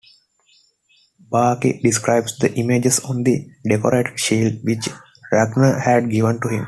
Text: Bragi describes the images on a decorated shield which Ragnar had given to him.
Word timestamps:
Bragi 1.29 1.79
describes 1.79 2.39
the 2.39 2.51
images 2.55 3.01
on 3.01 3.23
a 3.27 3.47
decorated 3.69 4.19
shield 4.19 4.55
which 4.63 4.89
Ragnar 5.31 5.79
had 5.79 6.09
given 6.09 6.41
to 6.41 6.47
him. 6.49 6.59